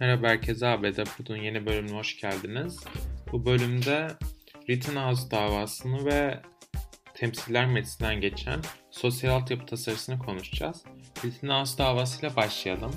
Merhaba 0.00 0.28
herkese 0.28 0.66
ABD 0.66 1.04
Pud'un 1.04 1.36
yeni 1.36 1.66
bölümüne 1.66 1.96
hoş 1.96 2.20
geldiniz. 2.20 2.84
Bu 3.32 3.46
bölümde 3.46 4.08
Rittenhouse 4.68 5.30
davasını 5.30 6.04
ve 6.04 6.40
Temsiller 7.14 7.66
Meclisi'nden 7.66 8.20
geçen 8.20 8.60
sosyal 8.90 9.32
altyapı 9.32 9.66
tasarısını 9.66 10.18
konuşacağız. 10.18 10.84
Rittenhouse 11.24 11.78
davasıyla 11.78 12.36
başlayalım. 12.36 12.92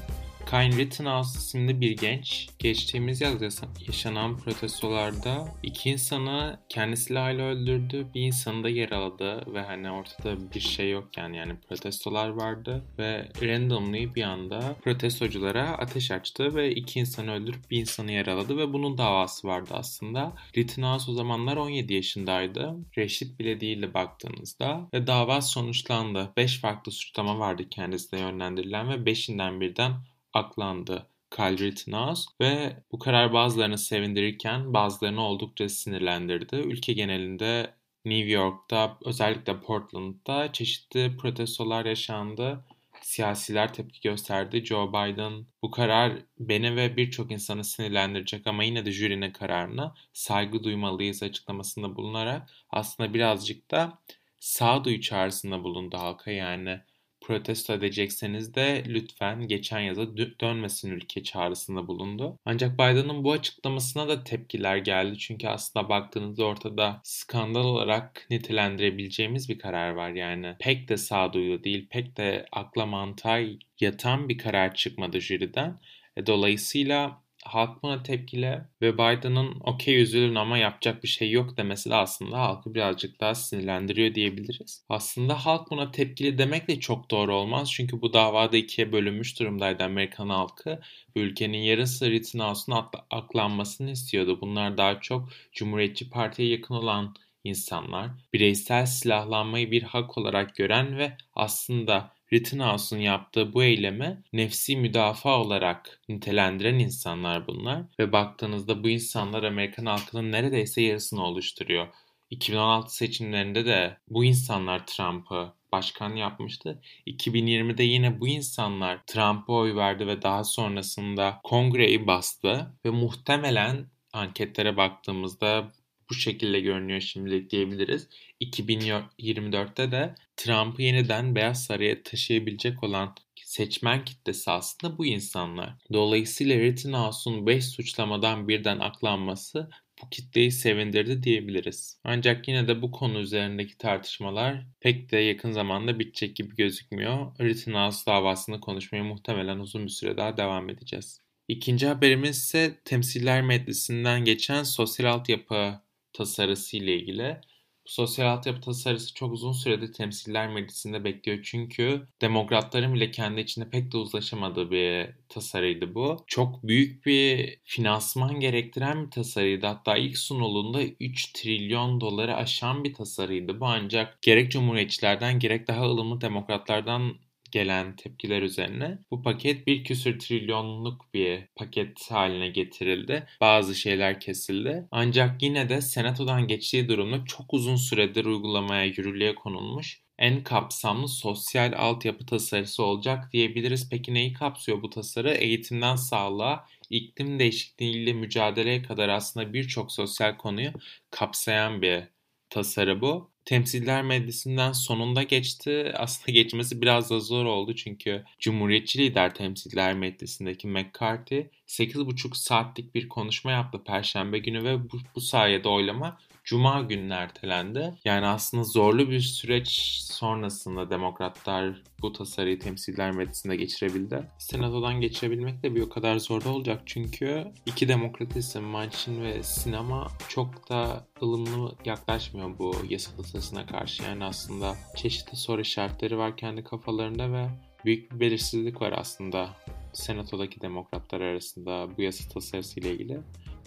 Kyle 0.49 0.77
Rittenhouse 0.77 1.39
isimli 1.39 1.81
bir 1.81 1.97
genç 1.97 2.49
geçtiğimiz 2.59 3.21
yaz 3.21 3.61
yaşanan 3.87 4.37
protestolarda 4.37 5.47
iki 5.63 5.89
insanı 5.89 6.59
kendi 6.69 6.97
silahıyla 6.97 7.45
öldürdü, 7.45 8.07
bir 8.15 8.21
insanı 8.21 8.63
da 8.63 8.69
yaraladı 8.69 9.53
ve 9.53 9.61
hani 9.61 9.91
ortada 9.91 10.53
bir 10.53 10.59
şey 10.59 10.91
yokken 10.91 11.33
yani 11.33 11.55
protestolar 11.69 12.29
vardı 12.29 12.85
ve 12.97 13.29
randomly 13.41 14.15
bir 14.15 14.23
anda 14.23 14.75
protestoculara 14.83 15.77
ateş 15.77 16.11
açtı 16.11 16.55
ve 16.55 16.75
iki 16.75 16.99
insanı 16.99 17.33
öldürüp 17.33 17.71
bir 17.71 17.79
insanı 17.79 18.11
yaraladı 18.11 18.57
ve 18.57 18.73
bunun 18.73 18.97
davası 18.97 19.47
vardı 19.47 19.69
aslında. 19.73 20.33
Rittenhouse 20.57 21.11
o 21.11 21.13
zamanlar 21.13 21.57
17 21.57 21.93
yaşındaydı. 21.93 22.75
Reşit 22.97 23.39
bile 23.39 23.59
değildi 23.59 23.93
baktığınızda 23.93 24.89
ve 24.93 25.07
dava 25.07 25.41
sonuçlandı. 25.41 26.31
5 26.37 26.59
farklı 26.59 26.91
suçlama 26.91 27.39
vardı 27.39 27.69
kendisine 27.69 28.19
yönlendirilen 28.19 28.89
ve 28.89 29.11
5'inden 29.11 29.61
birden 29.61 29.93
aklandı 30.33 31.07
Kyle 31.31 31.57
Rittenhouse 31.57 32.23
ve 32.41 32.83
bu 32.91 32.99
karar 32.99 33.33
bazılarını 33.33 33.77
sevindirirken 33.77 34.73
bazılarını 34.73 35.21
oldukça 35.21 35.69
sinirlendirdi. 35.69 36.55
Ülke 36.55 36.93
genelinde 36.93 37.73
New 38.05 38.31
York'ta 38.31 38.97
özellikle 39.05 39.59
Portland'da 39.59 40.51
çeşitli 40.51 41.17
protestolar 41.17 41.85
yaşandı. 41.85 42.65
Siyasiler 43.01 43.73
tepki 43.73 44.01
gösterdi. 44.01 44.65
Joe 44.65 44.89
Biden 44.89 45.45
bu 45.61 45.71
karar 45.71 46.13
beni 46.39 46.75
ve 46.75 46.97
birçok 46.97 47.31
insanı 47.31 47.63
sinirlendirecek 47.63 48.47
ama 48.47 48.63
yine 48.63 48.85
de 48.85 48.91
jürinin 48.91 49.31
kararına 49.31 49.95
saygı 50.13 50.63
duymalıyız 50.63 51.23
açıklamasında 51.23 51.95
bulunarak 51.95 52.49
aslında 52.69 53.13
birazcık 53.13 53.71
da 53.71 53.99
sağduyu 54.39 55.01
çağrısında 55.01 55.63
bulundu 55.63 55.97
halka 55.97 56.31
yani 56.31 56.81
protesto 57.29 57.73
edecekseniz 57.73 58.55
de 58.55 58.83
lütfen 58.87 59.47
geçen 59.47 59.79
yaza 59.79 60.17
dönmesin 60.17 60.91
ülke 60.91 61.23
çağrısında 61.23 61.87
bulundu. 61.87 62.37
Ancak 62.45 62.73
Biden'ın 62.73 63.23
bu 63.23 63.31
açıklamasına 63.31 64.07
da 64.07 64.23
tepkiler 64.23 64.77
geldi. 64.77 65.17
Çünkü 65.17 65.47
aslında 65.47 65.89
baktığınızda 65.89 66.45
ortada 66.45 67.01
skandal 67.03 67.65
olarak 67.65 68.27
nitelendirebileceğimiz 68.29 69.49
bir 69.49 69.59
karar 69.59 69.89
var 69.89 70.09
yani. 70.09 70.55
Pek 70.59 70.89
de 70.89 70.97
sağduyulu 70.97 71.63
değil, 71.63 71.87
pek 71.89 72.17
de 72.17 72.45
akla 72.51 72.85
mantığa 72.85 73.39
yatan 73.79 74.29
bir 74.29 74.37
karar 74.37 74.75
çıkmadı 74.75 75.21
jüriden. 75.21 75.79
E, 76.17 76.25
dolayısıyla 76.25 77.21
halk 77.43 77.83
buna 77.83 78.03
tepkili 78.03 78.61
ve 78.81 78.93
Biden'ın 78.93 79.59
okey 79.63 80.01
üzülün 80.01 80.35
ama 80.35 80.57
yapacak 80.57 81.03
bir 81.03 81.07
şey 81.07 81.31
yok 81.31 81.57
demesi 81.57 81.89
de 81.89 81.95
aslında 81.95 82.39
halkı 82.39 82.73
birazcık 82.73 83.19
daha 83.19 83.35
sinirlendiriyor 83.35 84.15
diyebiliriz. 84.15 84.85
Aslında 84.89 85.45
halk 85.45 85.71
buna 85.71 85.91
tepkili 85.91 86.37
demek 86.37 86.67
de 86.67 86.79
çok 86.79 87.11
doğru 87.11 87.35
olmaz. 87.35 87.71
Çünkü 87.71 88.01
bu 88.01 88.13
davada 88.13 88.57
ikiye 88.57 88.91
bölünmüş 88.91 89.39
durumdaydı 89.39 89.83
Amerikan 89.83 90.29
halkı. 90.29 90.79
Ülkenin 91.15 91.57
yarısı 91.57 92.11
Rittenhouse'un 92.11 92.85
aklanmasını 93.11 93.91
istiyordu. 93.91 94.41
Bunlar 94.41 94.77
daha 94.77 95.01
çok 95.01 95.29
Cumhuriyetçi 95.53 96.09
Parti'ye 96.09 96.49
yakın 96.49 96.73
olan 96.75 97.15
insanlar, 97.43 98.11
bireysel 98.33 98.85
silahlanmayı 98.85 99.71
bir 99.71 99.83
hak 99.83 100.17
olarak 100.17 100.55
gören 100.55 100.97
ve 100.97 101.17
aslında 101.33 102.11
Rittenhouse'un 102.33 102.99
yaptığı 102.99 103.53
bu 103.53 103.63
eylemi 103.63 104.23
nefsi 104.33 104.77
müdafaa 104.77 105.41
olarak 105.41 106.01
nitelendiren 106.09 106.79
insanlar 106.79 107.47
bunlar 107.47 107.83
ve 107.99 108.11
baktığınızda 108.11 108.83
bu 108.83 108.89
insanlar 108.89 109.43
Amerikan 109.43 109.85
halkının 109.85 110.31
neredeyse 110.31 110.81
yarısını 110.81 111.23
oluşturuyor. 111.25 111.87
2016 112.29 112.95
seçimlerinde 112.95 113.65
de 113.65 113.97
bu 114.07 114.25
insanlar 114.25 114.87
Trump'ı 114.87 115.53
başkan 115.71 116.15
yapmıştı. 116.15 116.81
2020'de 117.07 117.83
yine 117.83 118.19
bu 118.19 118.27
insanlar 118.27 119.05
Trump'a 119.07 119.53
oy 119.53 119.75
verdi 119.75 120.07
ve 120.07 120.21
daha 120.21 120.43
sonrasında 120.43 121.39
kongreyi 121.43 122.07
bastı 122.07 122.73
ve 122.85 122.89
muhtemelen 122.89 123.89
anketlere 124.13 124.77
baktığımızda 124.77 125.71
bu 126.09 126.13
şekilde 126.13 126.59
görünüyor 126.59 127.01
şimdilik 127.01 127.49
diyebiliriz. 127.49 128.07
2024'te 128.41 129.91
de 129.91 130.15
Trump'ı 130.37 130.81
yeniden 130.81 131.35
Beyaz 131.35 131.65
Saray'a 131.65 132.03
taşıyabilecek 132.03 132.83
olan 132.83 133.15
seçmen 133.49 134.05
kitlesi 134.05 134.51
aslında 134.51 134.97
bu 134.97 135.05
insanlar. 135.05 135.73
Dolayısıyla 135.93 136.59
Rittenhouse'un 136.59 137.47
5 137.47 137.65
suçlamadan 137.65 138.47
birden 138.47 138.79
aklanması 138.79 139.69
bu 140.01 140.09
kitleyi 140.09 140.51
sevindirdi 140.51 141.23
diyebiliriz. 141.23 141.99
Ancak 142.03 142.47
yine 142.47 142.67
de 142.67 142.81
bu 142.81 142.91
konu 142.91 143.19
üzerindeki 143.19 143.77
tartışmalar 143.77 144.65
pek 144.79 145.11
de 145.11 145.17
yakın 145.17 145.51
zamanda 145.51 145.99
bitecek 145.99 146.35
gibi 146.35 146.55
gözükmüyor. 146.55 147.39
Rittenhouse 147.39 148.05
davasını 148.05 148.59
konuşmaya 148.59 149.03
muhtemelen 149.03 149.59
uzun 149.59 149.85
bir 149.85 149.91
süre 149.91 150.17
daha 150.17 150.37
devam 150.37 150.69
edeceğiz. 150.69 151.21
İkinci 151.47 151.87
haberimiz 151.87 152.37
ise 152.37 152.79
Temsiller 152.85 153.41
Meclisi'nden 153.41 154.25
geçen 154.25 154.63
sosyal 154.63 155.13
altyapı 155.13 155.81
tasarısı 156.13 156.77
ile 156.77 156.95
ilgili. 156.95 157.37
Bu 157.85 157.89
sosyal 157.91 158.27
altyapı 158.27 158.61
tasarısı 158.61 159.13
çok 159.13 159.33
uzun 159.33 159.51
süredir 159.51 159.93
Temsiller 159.93 160.49
Meclisi'nde 160.49 161.03
bekliyor. 161.03 161.39
Çünkü 161.43 162.07
demokratların 162.21 162.93
bile 162.93 163.11
kendi 163.11 163.41
içinde 163.41 163.69
pek 163.69 163.91
de 163.91 163.97
uzlaşamadığı 163.97 164.71
bir 164.71 165.09
tasarıydı 165.29 165.95
bu. 165.95 166.23
Çok 166.27 166.63
büyük 166.63 167.05
bir 167.05 167.59
finansman 167.63 168.39
gerektiren 168.39 169.05
bir 169.05 169.11
tasarıydı. 169.11 169.65
Hatta 169.65 169.97
ilk 169.97 170.17
sunulunda 170.17 170.83
3 170.99 171.33
trilyon 171.33 172.01
doları 172.01 172.35
aşan 172.35 172.83
bir 172.83 172.93
tasarıydı 172.93 173.59
bu. 173.59 173.65
Ancak 173.65 174.21
gerek 174.21 174.51
cumhuriyetçilerden 174.51 175.39
gerek 175.39 175.67
daha 175.67 175.85
ılımlı 175.85 176.21
demokratlardan 176.21 177.13
gelen 177.51 177.95
tepkiler 177.95 178.41
üzerine 178.41 178.99
bu 179.11 179.21
paket 179.21 179.67
bir 179.67 179.83
küsür 179.83 180.19
trilyonluk 180.19 181.13
bir 181.13 181.43
paket 181.55 182.11
haline 182.11 182.49
getirildi. 182.49 183.27
Bazı 183.41 183.75
şeyler 183.75 184.19
kesildi. 184.19 184.87
Ancak 184.91 185.43
yine 185.43 185.69
de 185.69 185.81
senatodan 185.81 186.47
geçtiği 186.47 186.87
durumda 186.87 187.25
çok 187.25 187.53
uzun 187.53 187.75
süredir 187.75 188.25
uygulamaya 188.25 188.85
yürürlüğe 188.85 189.35
konulmuş 189.35 190.01
en 190.19 190.43
kapsamlı 190.43 191.07
sosyal 191.07 191.73
altyapı 191.77 192.25
tasarısı 192.25 192.83
olacak 192.83 193.33
diyebiliriz. 193.33 193.89
Peki 193.89 194.13
neyi 194.13 194.33
kapsıyor 194.33 194.81
bu 194.81 194.89
tasarı? 194.89 195.31
Eğitimden 195.31 195.95
sağlığa, 195.95 196.65
iklim 196.89 197.39
değişikliğiyle 197.39 198.13
mücadeleye 198.13 198.81
kadar 198.83 199.09
aslında 199.09 199.53
birçok 199.53 199.91
sosyal 199.91 200.37
konuyu 200.37 200.71
kapsayan 201.11 201.81
bir 201.81 202.03
tasarı 202.49 203.01
bu. 203.01 203.31
Temsiller 203.49 204.01
Meclisi'nden 204.03 204.71
sonunda 204.71 205.23
geçti. 205.23 205.91
Aslında 205.95 206.31
geçmesi 206.31 206.81
biraz 206.81 207.09
da 207.09 207.19
zor 207.19 207.45
oldu 207.45 207.75
çünkü 207.75 208.23
Cumhuriyetçi 208.39 208.99
lider 208.99 209.35
Temsiller 209.35 209.93
Meclisi'ndeki 209.93 210.67
McCarthy 210.67 211.43
8,5 211.69 212.35
saatlik 212.35 212.95
bir 212.95 213.09
konuşma 213.09 213.51
yaptı 213.51 213.83
Perşembe 213.83 214.39
günü 214.39 214.63
ve 214.63 214.91
bu, 214.91 214.97
bu 215.15 215.21
sayede 215.21 215.69
oylama 215.69 216.17
Cuma 216.43 216.81
gününe 216.81 217.13
ertelendi. 217.13 217.93
Yani 218.05 218.25
aslında 218.25 218.63
zorlu 218.63 219.09
bir 219.09 219.19
süreç 219.19 219.69
sonrasında 220.03 220.89
demokratlar 220.89 221.83
bu 222.01 222.13
tasarıyı 222.13 222.59
temsiller 222.59 223.11
meclisinde 223.11 223.55
geçirebildi. 223.55 224.23
Senatodan 224.37 225.01
geçirebilmek 225.01 225.63
de 225.63 225.75
bir 225.75 225.81
o 225.81 225.89
kadar 225.89 226.19
zor 226.19 226.45
olacak 226.45 226.81
çünkü 226.85 227.47
iki 227.65 227.87
demokrat 227.87 228.35
isim 228.35 228.63
Manchin 228.63 229.21
ve 229.21 229.43
Sinema 229.43 230.07
çok 230.27 230.69
da 230.69 231.07
ılımlı 231.21 231.75
yaklaşmıyor 231.85 232.59
bu 232.59 232.75
yasa 232.89 233.15
tasarısına 233.15 233.65
karşı. 233.65 234.03
Yani 234.03 234.23
aslında 234.23 234.75
çeşitli 234.95 235.37
soru 235.37 235.61
işaretleri 235.61 236.17
var 236.17 236.37
kendi 236.37 236.63
kafalarında 236.63 237.31
ve 237.31 237.49
büyük 237.85 238.11
bir 238.11 238.19
belirsizlik 238.19 238.81
var 238.81 238.93
aslında 238.97 239.49
Senato'daki 239.93 240.61
demokratlar 240.61 241.21
arasında 241.21 241.97
bu 241.97 242.01
yasa 242.01 242.29
tasarısı 242.29 242.79
ile 242.79 242.93
ilgili. 242.93 243.19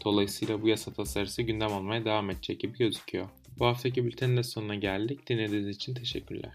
Dolayısıyla 0.05 0.63
bu 0.63 0.69
yasa 0.69 0.93
tasarısı 0.93 1.43
gündem 1.43 1.73
olmaya 1.73 2.05
devam 2.05 2.31
edecek 2.31 2.61
gibi 2.61 2.79
gözüküyor. 2.79 3.29
Bu 3.59 3.67
haftaki 3.67 4.05
bültenin 4.05 4.37
de 4.37 4.43
sonuna 4.43 4.75
geldik. 4.75 5.29
Dinlediğiniz 5.29 5.77
için 5.77 5.95
teşekkürler. 5.95 6.53